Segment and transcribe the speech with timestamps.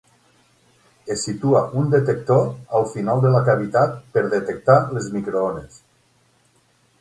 [1.15, 2.41] Es situa un detector
[2.79, 5.79] al final de la cavitat per detectar les microones.